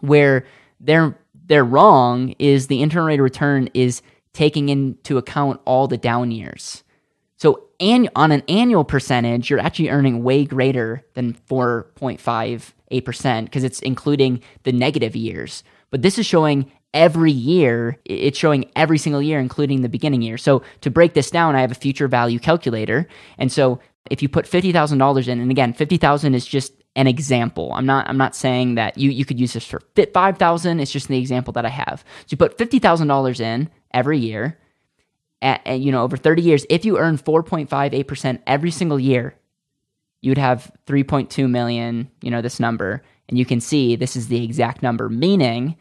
where 0.00 0.44
they're 0.80 1.18
they're 1.46 1.64
wrong 1.64 2.34
is 2.38 2.66
the 2.66 2.82
internal 2.82 3.08
rate 3.08 3.20
of 3.20 3.24
return 3.24 3.70
is 3.74 4.02
taking 4.34 4.68
into 4.68 5.16
account 5.18 5.60
all 5.64 5.88
the 5.88 5.96
down 5.96 6.30
years. 6.30 6.84
So 7.38 7.64
an, 7.80 8.10
on 8.16 8.32
an 8.32 8.42
annual 8.48 8.84
percentage, 8.84 9.48
you're 9.48 9.60
actually 9.60 9.88
earning 9.90 10.22
way 10.22 10.44
greater 10.44 11.06
than 11.14 11.34
4.58% 11.48 13.44
because 13.44 13.64
it's 13.64 13.80
including 13.80 14.42
the 14.64 14.72
negative 14.72 15.16
years. 15.16 15.64
But 15.90 16.02
this 16.02 16.18
is 16.18 16.26
showing 16.26 16.70
every 16.92 17.32
year, 17.32 17.96
it's 18.04 18.38
showing 18.38 18.70
every 18.74 18.98
single 18.98 19.22
year, 19.22 19.38
including 19.38 19.82
the 19.82 19.88
beginning 19.88 20.22
year. 20.22 20.36
So 20.36 20.62
to 20.80 20.90
break 20.90 21.14
this 21.14 21.30
down, 21.30 21.54
I 21.54 21.60
have 21.60 21.70
a 21.70 21.76
future 21.76 22.08
value 22.08 22.38
calculator. 22.40 23.06
And 23.38 23.52
so 23.52 23.78
if 24.10 24.20
you 24.22 24.28
put 24.28 24.46
$50,000 24.46 25.28
in, 25.28 25.40
and 25.40 25.50
again, 25.50 25.72
50,000 25.72 26.34
is 26.34 26.44
just 26.46 26.72
an 26.96 27.06
example. 27.06 27.72
I'm 27.74 27.86
not 27.86 28.08
I'm 28.08 28.16
not 28.16 28.34
saying 28.34 28.74
that 28.74 28.98
you 28.98 29.10
you 29.10 29.24
could 29.24 29.38
use 29.38 29.52
this 29.52 29.64
for 29.64 29.80
fit 29.94 30.12
5000, 30.12 30.80
it's 30.80 30.90
just 30.90 31.06
the 31.06 31.18
example 31.18 31.52
that 31.52 31.64
I 31.64 31.68
have. 31.68 32.00
So 32.22 32.26
you 32.30 32.36
put 32.36 32.58
$50,000 32.58 33.40
in 33.40 33.70
every 33.94 34.18
year 34.18 34.58
at, 35.42 35.60
at, 35.66 35.80
you 35.80 35.92
know 35.92 36.02
over 36.02 36.16
30 36.16 36.40
years 36.42 36.66
if 36.68 36.84
you 36.84 36.98
earn 36.98 37.16
4.58% 37.18 38.40
every 38.46 38.70
single 38.70 39.00
year, 39.00 39.34
you'd 40.20 40.38
have 40.38 40.70
3.2 40.86 41.48
million, 41.48 42.10
you 42.22 42.30
know 42.30 42.42
this 42.42 42.60
number, 42.60 43.02
and 43.28 43.38
you 43.38 43.44
can 43.44 43.60
see 43.60 43.96
this 43.96 44.16
is 44.16 44.28
the 44.28 44.44
exact 44.44 44.82
number 44.82 45.08
meaning 45.08 45.76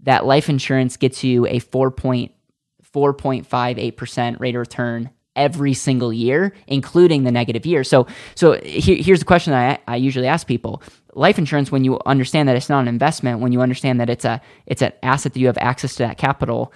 that 0.00 0.26
life 0.26 0.48
insurance 0.48 0.96
gets 0.96 1.24
you 1.24 1.44
a 1.46 1.60
4.4.58% 1.60 4.40
rate 4.40 4.54
of 4.54 4.60
return 4.60 5.10
every 5.38 5.72
single 5.72 6.12
year, 6.12 6.52
including 6.66 7.22
the 7.22 7.30
negative 7.30 7.64
year. 7.64 7.84
So, 7.84 8.06
so 8.34 8.60
here's 8.62 9.20
the 9.20 9.24
question 9.24 9.52
that 9.52 9.80
I, 9.86 9.94
I 9.94 9.96
usually 9.96 10.26
ask 10.26 10.46
people: 10.46 10.82
Life 11.14 11.38
insurance, 11.38 11.72
when 11.72 11.84
you 11.84 11.98
understand 12.04 12.48
that 12.48 12.56
it's 12.56 12.68
not 12.68 12.80
an 12.80 12.88
investment, 12.88 13.40
when 13.40 13.52
you 13.52 13.62
understand 13.62 14.00
that 14.00 14.10
it's 14.10 14.24
a 14.24 14.42
it's 14.66 14.82
an 14.82 14.92
asset 15.02 15.32
that 15.32 15.40
you 15.40 15.46
have 15.46 15.58
access 15.58 15.94
to 15.94 16.02
that 16.02 16.18
capital 16.18 16.72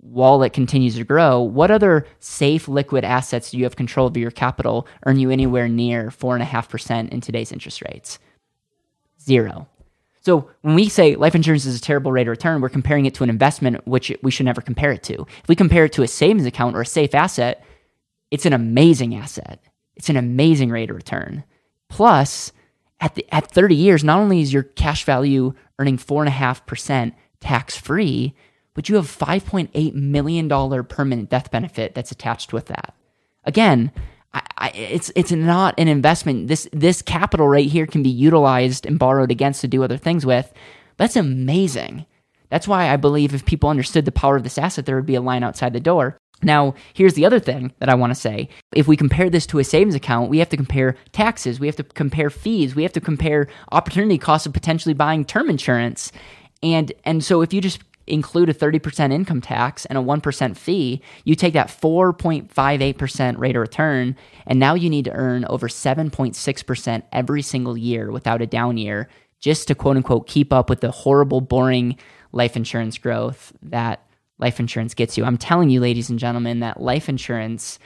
while 0.00 0.42
it 0.42 0.52
continues 0.52 0.96
to 0.96 1.04
grow, 1.04 1.40
what 1.40 1.70
other 1.70 2.06
safe 2.18 2.68
liquid 2.68 3.04
assets 3.04 3.50
do 3.50 3.58
you 3.58 3.64
have 3.64 3.76
control 3.76 4.06
over 4.06 4.18
your 4.18 4.30
capital 4.30 4.86
earn 5.04 5.18
you 5.18 5.30
anywhere 5.30 5.68
near 5.68 6.10
four 6.10 6.34
and 6.34 6.42
a 6.42 6.46
half 6.46 6.68
percent 6.68 7.12
in 7.12 7.20
today's 7.20 7.52
interest 7.52 7.82
rates? 7.82 8.18
Zero. 9.20 9.68
So 10.22 10.50
when 10.62 10.74
we 10.74 10.88
say 10.88 11.16
life 11.16 11.34
insurance 11.34 11.64
is 11.64 11.76
a 11.76 11.82
terrible 11.82 12.12
rate 12.12 12.26
of 12.26 12.30
return, 12.30 12.60
we're 12.60 12.68
comparing 12.68 13.06
it 13.06 13.14
to 13.14 13.24
an 13.24 13.30
investment, 13.30 13.86
which 13.86 14.12
we 14.22 14.30
should 14.30 14.46
never 14.46 14.60
compare 14.60 14.92
it 14.92 15.02
to. 15.04 15.14
If 15.42 15.48
we 15.48 15.56
compare 15.56 15.86
it 15.86 15.92
to 15.94 16.02
a 16.02 16.08
savings 16.08 16.46
account 16.46 16.76
or 16.76 16.82
a 16.82 16.86
safe 16.86 17.14
asset, 17.14 17.64
it's 18.30 18.46
an 18.46 18.52
amazing 18.52 19.14
asset. 19.14 19.62
It's 19.96 20.08
an 20.08 20.16
amazing 20.16 20.70
rate 20.70 20.90
of 20.90 20.96
return. 20.96 21.44
Plus, 21.88 22.52
at 23.00 23.14
the, 23.14 23.26
at 23.34 23.50
30 23.50 23.74
years, 23.74 24.04
not 24.04 24.20
only 24.20 24.40
is 24.40 24.52
your 24.52 24.62
cash 24.62 25.04
value 25.04 25.54
earning 25.78 25.98
four 25.98 26.22
and 26.22 26.28
a 26.28 26.32
half 26.32 26.64
percent 26.66 27.14
tax 27.40 27.76
free, 27.76 28.34
but 28.74 28.88
you 28.88 28.96
have 28.96 29.06
$5.8 29.06 29.94
million 29.94 30.84
permanent 30.84 31.30
death 31.30 31.50
benefit 31.50 31.94
that's 31.94 32.12
attached 32.12 32.52
with 32.52 32.66
that. 32.66 32.94
Again, 33.44 33.90
I, 34.32 34.42
I, 34.58 34.68
it's 34.70 35.10
it's 35.16 35.32
not 35.32 35.74
an 35.78 35.88
investment. 35.88 36.48
This 36.48 36.68
this 36.72 37.02
capital 37.02 37.48
right 37.48 37.68
here 37.68 37.86
can 37.86 38.02
be 38.02 38.10
utilized 38.10 38.86
and 38.86 38.98
borrowed 38.98 39.30
against 39.30 39.60
to 39.62 39.68
do 39.68 39.82
other 39.82 39.96
things 39.96 40.24
with. 40.24 40.52
That's 40.98 41.16
amazing. 41.16 42.06
That's 42.50 42.68
why 42.68 42.88
I 42.88 42.96
believe 42.96 43.32
if 43.32 43.46
people 43.46 43.70
understood 43.70 44.04
the 44.04 44.12
power 44.12 44.36
of 44.36 44.42
this 44.42 44.58
asset, 44.58 44.86
there 44.86 44.96
would 44.96 45.06
be 45.06 45.14
a 45.14 45.20
line 45.20 45.42
outside 45.42 45.72
the 45.72 45.80
door. 45.80 46.18
Now, 46.42 46.74
here's 46.94 47.14
the 47.14 47.26
other 47.26 47.38
thing 47.38 47.72
that 47.78 47.88
I 47.88 47.94
want 47.94 48.12
to 48.12 48.20
say. 48.20 48.48
If 48.74 48.88
we 48.88 48.96
compare 48.96 49.28
this 49.28 49.46
to 49.46 49.58
a 49.58 49.64
savings 49.64 49.94
account, 49.94 50.30
we 50.30 50.38
have 50.38 50.48
to 50.50 50.56
compare 50.56 50.96
taxes, 51.12 51.60
we 51.60 51.66
have 51.66 51.76
to 51.76 51.84
compare 51.84 52.30
fees, 52.30 52.74
we 52.74 52.82
have 52.82 52.92
to 52.94 53.00
compare 53.00 53.46
opportunity 53.72 54.18
costs 54.18 54.46
of 54.46 54.52
potentially 54.52 54.94
buying 54.94 55.24
term 55.24 55.50
insurance. 55.50 56.12
And 56.62 56.92
and 57.04 57.24
so 57.24 57.42
if 57.42 57.52
you 57.52 57.60
just 57.60 57.80
include 58.10 58.48
a 58.48 58.54
30% 58.54 59.12
income 59.12 59.40
tax 59.40 59.86
and 59.86 59.96
a 59.96 60.02
1% 60.02 60.56
fee, 60.56 61.00
you 61.24 61.34
take 61.34 61.54
that 61.54 61.68
4.58% 61.68 63.38
rate 63.38 63.56
of 63.56 63.60
return, 63.60 64.16
and 64.46 64.58
now 64.58 64.74
you 64.74 64.90
need 64.90 65.04
to 65.06 65.12
earn 65.12 65.44
over 65.46 65.68
7.6% 65.68 67.02
every 67.12 67.42
single 67.42 67.78
year 67.78 68.10
without 68.10 68.42
a 68.42 68.46
down 68.46 68.76
year 68.76 69.08
just 69.38 69.68
to 69.68 69.74
quote 69.74 69.96
unquote 69.96 70.26
keep 70.26 70.52
up 70.52 70.68
with 70.68 70.80
the 70.80 70.90
horrible, 70.90 71.40
boring 71.40 71.96
life 72.32 72.56
insurance 72.56 72.98
growth 72.98 73.52
that 73.62 74.04
life 74.38 74.60
insurance 74.60 74.94
gets 74.94 75.16
you. 75.16 75.24
I'm 75.24 75.38
telling 75.38 75.70
you, 75.70 75.80
ladies 75.80 76.10
and 76.10 76.18
gentlemen, 76.18 76.60
that 76.60 76.80
life 76.80 77.08
insurance 77.08 77.78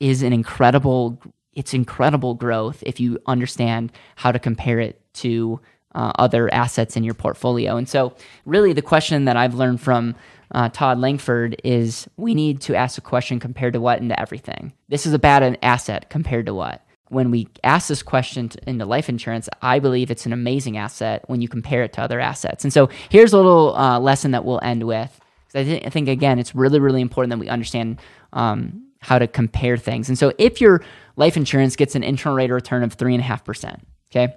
is 0.00 0.22
an 0.22 0.32
incredible 0.32 1.20
it's 1.54 1.74
incredible 1.74 2.34
growth 2.34 2.82
if 2.86 2.98
you 2.98 3.18
understand 3.26 3.92
how 4.16 4.32
to 4.32 4.38
compare 4.38 4.80
it 4.80 5.00
to 5.12 5.60
uh, 5.94 6.12
other 6.18 6.52
assets 6.52 6.96
in 6.96 7.04
your 7.04 7.14
portfolio. 7.14 7.76
And 7.76 7.88
so, 7.88 8.14
really, 8.46 8.72
the 8.72 8.82
question 8.82 9.24
that 9.26 9.36
I've 9.36 9.54
learned 9.54 9.80
from 9.80 10.14
uh, 10.52 10.68
Todd 10.68 10.98
Langford 10.98 11.60
is 11.64 12.08
we 12.16 12.34
need 12.34 12.60
to 12.62 12.74
ask 12.74 12.98
a 12.98 13.02
question 13.02 13.40
compared 13.40 13.72
to 13.74 13.80
what 13.80 14.00
into 14.00 14.18
everything. 14.18 14.72
This 14.88 15.06
is 15.06 15.12
about 15.12 15.42
an 15.42 15.56
asset 15.62 16.10
compared 16.10 16.46
to 16.46 16.54
what? 16.54 16.84
When 17.08 17.30
we 17.30 17.48
ask 17.62 17.88
this 17.88 18.02
question 18.02 18.48
to, 18.50 18.68
into 18.68 18.86
life 18.86 19.08
insurance, 19.08 19.48
I 19.60 19.78
believe 19.78 20.10
it's 20.10 20.26
an 20.26 20.32
amazing 20.32 20.78
asset 20.78 21.24
when 21.26 21.42
you 21.42 21.48
compare 21.48 21.82
it 21.82 21.92
to 21.94 22.02
other 22.02 22.20
assets. 22.20 22.64
And 22.64 22.72
so, 22.72 22.88
here's 23.10 23.32
a 23.32 23.36
little 23.36 23.76
uh, 23.76 23.98
lesson 23.98 24.30
that 24.32 24.44
we'll 24.44 24.60
end 24.62 24.84
with. 24.84 25.18
I, 25.54 25.64
th- 25.64 25.84
I, 25.84 25.90
think, 25.90 26.08
again, 26.08 26.38
it's 26.38 26.54
really, 26.54 26.80
really 26.80 27.02
important 27.02 27.30
that 27.30 27.38
we 27.38 27.48
understand 27.48 28.00
um, 28.32 28.86
how 29.00 29.18
to 29.18 29.26
compare 29.26 29.76
things. 29.76 30.08
And 30.08 30.18
so, 30.18 30.32
if 30.38 30.60
your 30.60 30.82
life 31.16 31.36
insurance 31.36 31.76
gets 31.76 31.94
an 31.94 32.02
internal 32.02 32.36
rate 32.36 32.50
of 32.50 32.54
return 32.54 32.82
of 32.82 32.96
3.5%, 32.96 33.80
okay? 34.10 34.34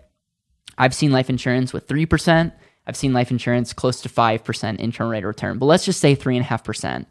I've 0.77 0.93
seen 0.93 1.11
life 1.11 1.29
insurance 1.29 1.73
with 1.73 1.87
3%. 1.87 2.51
I've 2.87 2.95
seen 2.95 3.13
life 3.13 3.31
insurance 3.31 3.73
close 3.73 4.01
to 4.01 4.09
5% 4.09 4.77
internal 4.77 5.11
rate 5.11 5.23
of 5.23 5.27
return, 5.27 5.57
but 5.57 5.65
let's 5.65 5.85
just 5.85 5.99
say 5.99 6.15
3.5%. 6.15 7.05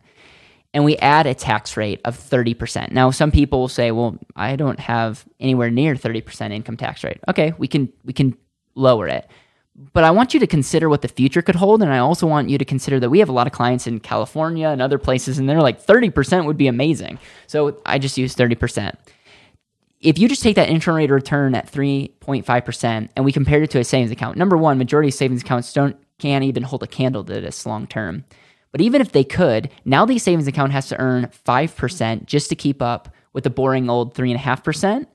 And 0.73 0.85
we 0.85 0.97
add 0.97 1.27
a 1.27 1.35
tax 1.35 1.77
rate 1.77 2.01
of 2.05 2.19
30%. 2.19 2.91
Now, 2.91 3.11
some 3.11 3.31
people 3.31 3.61
will 3.61 3.69
say, 3.69 3.93
well, 3.93 4.19
I 4.35 4.57
don't 4.57 4.81
have 4.81 5.25
anywhere 5.39 5.71
near 5.71 5.95
30% 5.95 6.53
income 6.53 6.77
tax 6.77 7.05
rate. 7.05 7.21
Okay, 7.29 7.55
we 7.59 7.69
can, 7.69 7.93
we 8.05 8.13
can 8.13 8.37
lower 8.75 9.07
it. 9.07 9.29
But 9.93 10.05
I 10.05 10.11
want 10.11 10.35
you 10.35 10.41
to 10.41 10.47
consider 10.47 10.89
what 10.89 11.03
the 11.03 11.09
future 11.09 11.43
could 11.43 11.57
hold. 11.57 11.83
And 11.83 11.93
I 11.93 11.99
also 11.99 12.27
want 12.27 12.49
you 12.49 12.59
to 12.59 12.65
consider 12.65 12.99
that 13.01 13.11
we 13.11 13.21
have 13.21 13.29
a 13.29 13.33
lot 13.33 13.47
of 13.47 13.53
clients 13.53 13.87
in 13.87 14.01
California 14.01 14.69
and 14.69 14.83
other 14.83 14.99
places, 14.99 15.39
and 15.39 15.49
they're 15.49 15.61
like 15.61 15.85
30% 15.85 16.45
would 16.45 16.57
be 16.57 16.69
amazing. 16.69 17.19
So 17.47 17.81
I 17.87 17.99
just 17.99 18.19
use 18.19 18.35
30% 18.35 18.97
if 20.05 20.19
you 20.19 20.29
just 20.29 20.43
take 20.43 20.57
that 20.57 20.69
internal 20.69 20.99
rate 20.99 21.11
of 21.11 21.15
return 21.15 21.55
at 21.55 21.71
3.5% 21.73 23.09
and 23.17 23.25
we 23.25 23.33
compare 23.33 23.63
it 23.63 23.71
to 23.71 23.79
a 23.79 23.85
savings 23.85 24.11
account, 24.11 24.37
number 24.37 24.57
one, 24.57 24.77
majority 24.77 25.09
of 25.09 25.15
savings 25.15 25.41
accounts 25.41 25.73
don't 25.73 25.97
can't 26.19 26.45
even 26.45 26.63
hold 26.63 26.83
a 26.83 26.87
candle 26.87 27.25
to 27.25 27.41
this 27.41 27.67
long 27.67 27.87
term. 27.87 28.25
But 28.71 28.81
even 28.81 29.01
if 29.01 29.13
they 29.13 29.25
could, 29.25 29.71
now 29.85 30.05
the 30.05 30.19
savings 30.19 30.47
account 30.47 30.73
has 30.73 30.89
to 30.89 31.01
earn 31.01 31.27
5% 31.47 32.27
just 32.27 32.51
to 32.51 32.57
keep 32.57 32.83
up 32.83 33.09
with 33.33 33.45
the 33.45 33.51
boring 33.51 33.89
old 33.89 34.15
3.5% 34.15 35.07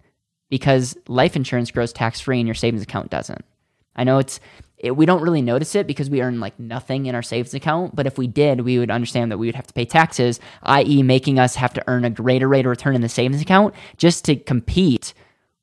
because 0.49 0.97
life 1.07 1.35
insurance 1.35 1.71
grows 1.71 1.93
tax 1.93 2.19
free 2.19 2.39
and 2.39 2.47
your 2.47 2.55
savings 2.55 2.81
account 2.81 3.11
doesn't. 3.11 3.45
I 3.95 4.03
know 4.03 4.17
it's 4.17 4.39
it, 4.79 4.95
we 4.95 5.05
don't 5.05 5.21
really 5.21 5.41
notice 5.41 5.75
it 5.75 5.87
because 5.87 6.09
we 6.09 6.21
earn 6.21 6.39
like 6.39 6.59
nothing 6.59 7.05
in 7.05 7.15
our 7.15 7.21
savings 7.21 7.53
account. 7.53 7.95
But 7.95 8.07
if 8.07 8.17
we 8.17 8.27
did, 8.27 8.61
we 8.61 8.79
would 8.79 8.89
understand 8.89 9.31
that 9.31 9.37
we 9.37 9.47
would 9.47 9.55
have 9.55 9.67
to 9.67 9.73
pay 9.73 9.85
taxes, 9.85 10.39
i.e., 10.63 11.03
making 11.03 11.37
us 11.37 11.55
have 11.55 11.73
to 11.73 11.83
earn 11.87 12.05
a 12.05 12.09
greater 12.09 12.47
rate 12.47 12.65
of 12.65 12.69
return 12.69 12.95
in 12.95 13.01
the 13.01 13.09
savings 13.09 13.41
account 13.41 13.75
just 13.97 14.25
to 14.25 14.35
compete 14.35 15.13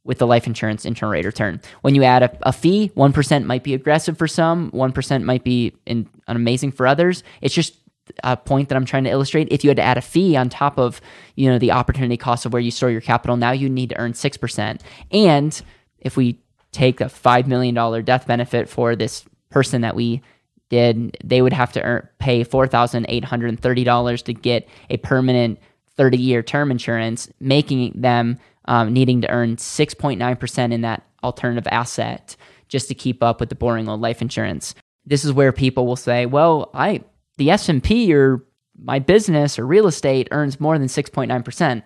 with 0.04 0.18
the 0.18 0.26
life 0.26 0.46
insurance 0.46 0.84
internal 0.84 1.12
rate 1.12 1.24
of 1.24 1.30
return. 1.30 1.60
When 1.80 1.94
you 1.94 2.04
add 2.04 2.22
a, 2.22 2.38
a 2.42 2.52
fee, 2.52 2.92
1% 2.94 3.44
might 3.44 3.64
be 3.64 3.74
aggressive 3.74 4.16
for 4.16 4.28
some, 4.28 4.70
1% 4.70 5.24
might 5.24 5.42
be 5.42 5.74
in, 5.84 6.08
amazing 6.28 6.72
for 6.72 6.86
others. 6.86 7.24
It's 7.40 7.54
just 7.54 7.74
a 8.22 8.36
point 8.36 8.68
that 8.68 8.76
I'm 8.76 8.84
trying 8.84 9.04
to 9.04 9.10
illustrate. 9.10 9.48
If 9.50 9.64
you 9.64 9.70
had 9.70 9.78
to 9.78 9.82
add 9.82 9.98
a 9.98 10.02
fee 10.02 10.36
on 10.36 10.48
top 10.48 10.78
of, 10.78 11.00
you 11.34 11.50
know, 11.50 11.58
the 11.58 11.72
opportunity 11.72 12.16
cost 12.16 12.46
of 12.46 12.52
where 12.52 12.62
you 12.62 12.70
store 12.70 12.90
your 12.90 13.00
capital, 13.00 13.36
now 13.36 13.50
you 13.50 13.68
need 13.68 13.88
to 13.90 13.98
earn 13.98 14.12
6%. 14.12 14.80
And 15.10 15.62
if 15.98 16.16
we 16.16 16.38
take 16.76 17.00
a 17.00 17.06
$5 17.06 17.46
million 17.46 18.04
death 18.04 18.26
benefit 18.26 18.68
for 18.68 18.94
this 18.94 19.24
person 19.50 19.80
that 19.80 19.96
we 19.96 20.20
did, 20.68 21.16
they 21.24 21.40
would 21.40 21.52
have 21.52 21.72
to 21.72 21.82
earn, 21.82 22.06
pay 22.18 22.44
$4,830 22.44 24.22
to 24.22 24.32
get 24.34 24.68
a 24.90 24.98
permanent 24.98 25.58
30 25.96 26.18
year 26.18 26.42
term 26.42 26.70
insurance, 26.70 27.30
making 27.40 27.92
them 27.94 28.38
um, 28.66 28.92
needing 28.92 29.22
to 29.22 29.30
earn 29.30 29.56
6.9% 29.56 30.72
in 30.72 30.80
that 30.82 31.02
alternative 31.24 31.66
asset 31.70 32.36
just 32.68 32.88
to 32.88 32.94
keep 32.94 33.22
up 33.22 33.40
with 33.40 33.48
the 33.48 33.54
boring 33.54 33.88
old 33.88 34.00
life 34.00 34.20
insurance. 34.20 34.74
This 35.06 35.24
is 35.24 35.32
where 35.32 35.52
people 35.52 35.86
will 35.86 35.96
say, 35.96 36.26
well, 36.26 36.70
I 36.74 37.04
the 37.38 37.50
S&P 37.50 38.12
or 38.14 38.44
my 38.78 38.98
business 38.98 39.58
or 39.58 39.66
real 39.66 39.86
estate 39.86 40.28
earns 40.30 40.58
more 40.60 40.78
than 40.78 40.88
6.9%. 40.88 41.82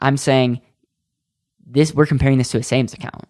I'm 0.00 0.16
saying 0.16 0.60
this 1.66 1.94
we're 1.94 2.06
comparing 2.06 2.38
this 2.38 2.50
to 2.50 2.58
a 2.58 2.62
savings 2.62 2.92
account 2.92 3.24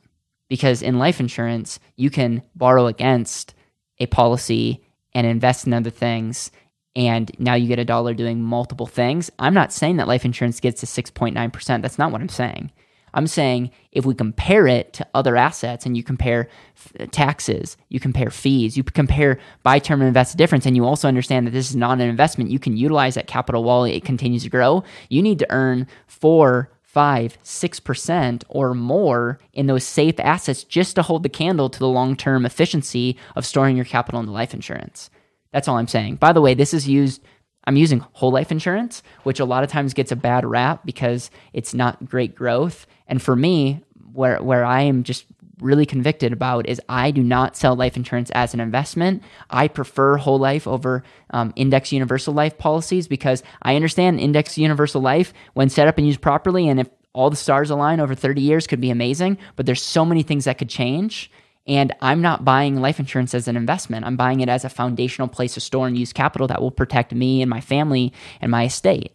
because 0.51 0.83
in 0.83 0.99
life 0.99 1.21
insurance, 1.21 1.79
you 1.97 2.11
can 2.11 2.43
borrow 2.55 2.87
against 2.87 3.55
a 4.01 4.07
policy 4.07 4.85
and 5.15 5.27
invest 5.27 5.67
in 5.67 5.73
other 5.73 5.91
things. 5.91 6.51
And 6.97 7.31
now 7.39 7.55
you 7.55 7.69
get 7.69 7.79
a 7.79 7.85
dollar 7.85 8.13
doing 8.15 8.43
multiple 8.43 8.87
things. 8.87 9.31
I'm 9.39 9.55
not 9.55 9.73
saying 9.73 9.97
that 9.97 10.09
life 10.09 10.25
insurance 10.25 10.59
gets 10.59 10.81
to 10.81 10.87
6.9%. 10.87 11.83
That's 11.83 11.99
not 11.99 12.11
what 12.11 12.21
I'm 12.21 12.29
saying. 12.29 12.73
I'm 13.15 13.29
saying 13.29 13.71
if 13.93 14.05
we 14.05 14.15
compare 14.15 14.67
it 14.67 14.93
to 14.95 15.07
other 15.15 15.37
assets 15.37 15.87
and 15.87 15.97
you 15.97 16.03
compare 16.03 16.49
f- 16.77 17.11
taxes, 17.11 17.77
you 17.89 18.01
compare 18.01 18.31
fees, 18.31 18.77
you 18.77 18.83
compare 18.83 19.39
buy 19.63 19.79
term 19.79 20.01
and 20.01 20.09
invest 20.09 20.37
difference, 20.37 20.67
and 20.67 20.77
you 20.77 20.85
also 20.85 21.09
understand 21.09 21.47
that 21.47 21.53
this 21.53 21.71
is 21.71 21.77
not 21.77 22.01
an 22.01 22.09
investment, 22.09 22.51
you 22.51 22.59
can 22.59 22.77
utilize 22.77 23.15
that 23.15 23.27
capital 23.27 23.65
while 23.65 23.85
it 23.85 24.05
continues 24.05 24.45
to 24.45 24.49
grow. 24.49 24.85
You 25.09 25.23
need 25.23 25.41
to 25.41 25.51
earn 25.51 25.89
four 26.07 26.71
five, 26.93 27.39
six 27.43 27.79
percent 27.79 28.45
or 28.49 28.75
more 28.75 29.39
in 29.53 29.67
those 29.67 29.85
safe 29.85 30.19
assets 30.19 30.65
just 30.65 30.97
to 30.97 31.03
hold 31.03 31.23
the 31.23 31.29
candle 31.29 31.71
to 31.71 31.79
the 31.79 31.89
long 31.89 32.17
term 32.17 32.45
efficiency 32.45 33.17
of 33.37 33.47
storing 33.47 33.77
your 33.77 33.85
capital 33.85 34.21
into 34.21 34.33
life 34.33 34.53
insurance. 34.53 35.09
That's 35.53 35.69
all 35.69 35.79
I'm 35.79 35.89
saying. 35.89 36.17
By 36.17 36.33
the 36.33 36.41
way, 36.41 36.55
this 36.55 36.75
is 36.75 36.89
used. 36.89 37.23
I'm 37.65 37.77
using 37.77 38.01
whole 38.13 38.33
life 38.33 38.51
insurance, 38.51 39.03
which 39.23 39.39
a 39.39 39.45
lot 39.45 39.63
of 39.63 39.71
times 39.71 39.95
gets 39.95 40.11
a 40.11 40.17
bad 40.17 40.45
rap 40.45 40.85
because 40.85 41.31
it's 41.53 41.75
not 41.75 42.05
great 42.09 42.35
growth. 42.35 42.87
And 43.07 43.23
for 43.23 43.37
me, 43.37 43.85
where 44.13 44.43
where 44.43 44.65
I 44.65 44.83
am 44.83 45.05
just 45.05 45.27
really 45.61 45.87
convicted 45.87 46.33
about 46.33 46.69
is 46.69 46.81
I 46.89 47.11
do 47.11 47.23
not 47.23 47.57
sell 47.57 47.77
life 47.77 47.97
insurance 47.97 48.31
as 48.31 48.55
an 48.55 48.61
investment. 48.61 49.23
I 49.51 49.69
prefer 49.69 50.17
whole 50.17 50.39
life 50.39 50.67
over 50.67 51.03
um, 51.31 51.53
index 51.57 51.93
universal 51.93 52.35
life 52.35 52.59
policies 52.59 53.09
because 53.09 53.43
I 53.63 53.77
understand 53.77 54.21
index 54.21 54.59
universal 54.59 55.01
life, 55.01 55.33
when 55.55 55.69
set 55.69 55.89
up 55.89 55.99
and 55.99 56.07
used 56.07 56.21
properly, 56.21 56.69
and 56.69 56.81
if 56.81 56.89
all 57.13 57.31
the 57.31 57.37
stars 57.37 57.71
align 57.71 58.01
over 58.01 58.15
30 58.15 58.41
years, 58.41 58.67
could 58.67 58.81
be 58.81 58.91
amazing. 58.91 59.39
But 59.57 59.67
there's 59.67 59.83
so 59.83 60.05
many 60.05 60.23
things 60.23 60.45
that 60.45 60.59
could 60.59 60.69
change. 60.69 61.31
And 61.67 61.95
I'm 62.01 62.23
not 62.23 62.45
buying 62.45 62.81
life 62.81 62.99
insurance 62.99 63.35
as 63.35 63.47
an 63.47 63.57
investment. 63.57 64.07
I'm 64.07 64.17
buying 64.17 64.41
it 64.41 64.49
as 64.49 64.65
a 64.65 64.69
foundational 64.69 65.29
place 65.29 65.55
to 65.55 65.61
store 65.61 65.87
and 65.87 65.99
use 65.99 66.13
capital 66.13 66.47
that 66.49 66.61
will 66.61 66.71
protect 66.71 67.15
me 67.15 67.43
and 67.43 67.51
my 67.51 67.61
family 67.61 68.13
and 68.41 68.51
my 68.51 68.65
estate. 68.65 69.13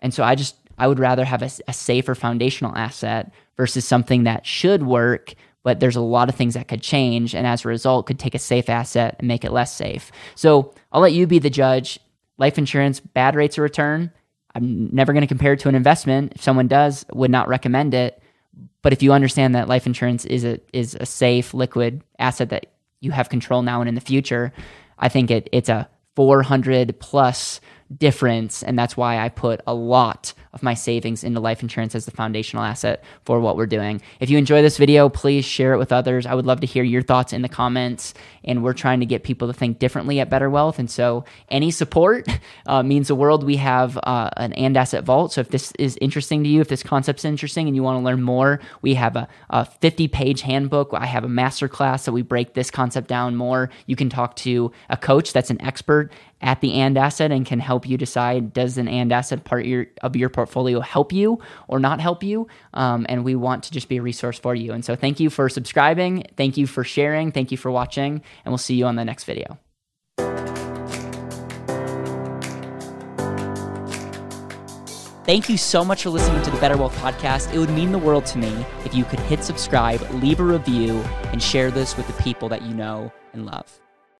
And 0.00 0.14
so 0.14 0.24
I 0.24 0.34
just, 0.34 0.56
I 0.78 0.86
would 0.86 0.98
rather 0.98 1.24
have 1.24 1.42
a, 1.42 1.50
a 1.68 1.72
safer 1.72 2.14
foundational 2.14 2.74
asset 2.76 3.32
versus 3.56 3.84
something 3.84 4.24
that 4.24 4.46
should 4.46 4.84
work 4.84 5.34
but 5.66 5.80
there's 5.80 5.96
a 5.96 6.00
lot 6.00 6.28
of 6.28 6.36
things 6.36 6.54
that 6.54 6.68
could 6.68 6.80
change 6.80 7.34
and 7.34 7.44
as 7.44 7.64
a 7.64 7.68
result 7.68 8.06
could 8.06 8.20
take 8.20 8.36
a 8.36 8.38
safe 8.38 8.68
asset 8.68 9.16
and 9.18 9.26
make 9.26 9.44
it 9.44 9.50
less 9.50 9.74
safe. 9.74 10.12
So 10.36 10.72
I'll 10.92 11.00
let 11.00 11.12
you 11.12 11.26
be 11.26 11.40
the 11.40 11.50
judge. 11.50 11.98
Life 12.38 12.56
insurance, 12.56 13.00
bad 13.00 13.34
rates 13.34 13.58
of 13.58 13.62
return. 13.62 14.12
I'm 14.54 14.94
never 14.94 15.12
going 15.12 15.22
to 15.22 15.26
compare 15.26 15.54
it 15.54 15.60
to 15.60 15.68
an 15.68 15.74
investment. 15.74 16.34
If 16.36 16.42
someone 16.44 16.68
does, 16.68 17.04
would 17.12 17.32
not 17.32 17.48
recommend 17.48 17.94
it. 17.94 18.22
But 18.82 18.92
if 18.92 19.02
you 19.02 19.12
understand 19.12 19.56
that 19.56 19.66
life 19.66 19.88
insurance 19.88 20.24
is 20.24 20.44
a 20.44 20.60
is 20.72 20.96
a 21.00 21.04
safe, 21.04 21.52
liquid 21.52 22.00
asset 22.20 22.50
that 22.50 22.66
you 23.00 23.10
have 23.10 23.28
control 23.28 23.62
now 23.62 23.80
and 23.80 23.88
in 23.88 23.96
the 23.96 24.00
future, 24.00 24.52
I 25.00 25.08
think 25.08 25.32
it 25.32 25.48
it's 25.50 25.68
a 25.68 25.88
400 26.14 27.00
plus 27.00 27.60
difference. 27.94 28.62
And 28.62 28.78
that's 28.78 28.96
why 28.96 29.18
I 29.18 29.28
put 29.28 29.60
a 29.66 29.74
lot 29.74 30.32
of 30.52 30.62
my 30.62 30.74
savings 30.74 31.22
into 31.22 31.38
life 31.38 31.62
insurance 31.62 31.94
as 31.94 32.04
the 32.04 32.10
foundational 32.10 32.64
asset 32.64 33.04
for 33.24 33.40
what 33.40 33.56
we're 33.56 33.66
doing. 33.66 34.00
If 34.20 34.30
you 34.30 34.38
enjoy 34.38 34.62
this 34.62 34.78
video, 34.78 35.08
please 35.08 35.44
share 35.44 35.74
it 35.74 35.78
with 35.78 35.92
others. 35.92 36.26
I 36.26 36.34
would 36.34 36.46
love 36.46 36.60
to 36.60 36.66
hear 36.66 36.82
your 36.82 37.02
thoughts 37.02 37.32
in 37.32 37.42
the 37.42 37.48
comments. 37.48 38.14
And 38.44 38.64
we're 38.64 38.72
trying 38.72 39.00
to 39.00 39.06
get 39.06 39.22
people 39.22 39.48
to 39.48 39.54
think 39.54 39.78
differently 39.78 40.18
at 40.20 40.30
Better 40.30 40.48
Wealth. 40.48 40.78
And 40.78 40.90
so 40.90 41.24
any 41.48 41.70
support 41.70 42.26
uh, 42.66 42.82
means 42.82 43.08
the 43.08 43.14
world. 43.14 43.44
We 43.44 43.56
have 43.56 43.98
uh, 43.98 44.30
an 44.36 44.52
and 44.54 44.76
asset 44.76 45.04
vault. 45.04 45.32
So 45.32 45.40
if 45.40 45.48
this 45.50 45.72
is 45.78 45.98
interesting 46.00 46.42
to 46.44 46.48
you, 46.48 46.60
if 46.60 46.68
this 46.68 46.82
concept's 46.82 47.24
interesting 47.24 47.66
and 47.66 47.76
you 47.76 47.82
want 47.82 48.00
to 48.00 48.04
learn 48.04 48.22
more, 48.22 48.60
we 48.82 48.94
have 48.94 49.16
a, 49.16 49.28
a 49.50 49.64
50 49.64 50.08
page 50.08 50.40
handbook. 50.40 50.90
I 50.92 51.06
have 51.06 51.24
a 51.24 51.28
master 51.28 51.68
class 51.68 52.04
that 52.06 52.12
we 52.12 52.22
break 52.22 52.54
this 52.54 52.70
concept 52.70 53.08
down 53.08 53.36
more. 53.36 53.70
You 53.86 53.96
can 53.96 54.08
talk 54.08 54.36
to 54.36 54.72
a 54.88 54.96
coach 54.96 55.32
that's 55.32 55.50
an 55.50 55.60
expert 55.60 56.10
at 56.40 56.60
the 56.60 56.74
and 56.74 56.98
asset 56.98 57.32
and 57.32 57.46
can 57.46 57.58
help 57.58 57.88
you 57.88 57.96
decide 57.96 58.52
does 58.52 58.78
an 58.78 58.88
and 58.88 59.12
asset 59.12 59.44
part 59.44 59.62
of 59.62 59.66
your, 59.66 59.86
of 60.02 60.16
your 60.16 60.28
portfolio 60.28 60.80
help 60.80 61.12
you 61.12 61.40
or 61.68 61.78
not 61.78 62.00
help 62.00 62.22
you. 62.22 62.46
Um, 62.74 63.06
and 63.08 63.24
we 63.24 63.34
want 63.34 63.64
to 63.64 63.72
just 63.72 63.88
be 63.88 63.96
a 63.96 64.02
resource 64.02 64.38
for 64.38 64.54
you. 64.54 64.72
And 64.72 64.84
so 64.84 64.96
thank 64.96 65.18
you 65.20 65.30
for 65.30 65.48
subscribing. 65.48 66.24
Thank 66.36 66.56
you 66.56 66.66
for 66.66 66.84
sharing. 66.84 67.32
Thank 67.32 67.50
you 67.50 67.56
for 67.56 67.70
watching. 67.70 68.22
And 68.44 68.52
we'll 68.52 68.58
see 68.58 68.74
you 68.74 68.86
on 68.86 68.96
the 68.96 69.04
next 69.04 69.24
video. 69.24 69.58
Thank 75.24 75.48
you 75.48 75.56
so 75.56 75.84
much 75.84 76.04
for 76.04 76.10
listening 76.10 76.40
to 76.42 76.52
the 76.52 76.58
Better 76.58 76.76
Wealth 76.76 76.96
Podcast. 76.98 77.52
It 77.52 77.58
would 77.58 77.70
mean 77.70 77.90
the 77.90 77.98
world 77.98 78.26
to 78.26 78.38
me 78.38 78.64
if 78.84 78.94
you 78.94 79.02
could 79.02 79.18
hit 79.18 79.42
subscribe, 79.42 80.00
leave 80.12 80.38
a 80.38 80.44
review, 80.44 81.00
and 81.32 81.42
share 81.42 81.72
this 81.72 81.96
with 81.96 82.06
the 82.06 82.22
people 82.22 82.48
that 82.50 82.62
you 82.62 82.72
know 82.72 83.10
and 83.32 83.44
love. 83.44 83.80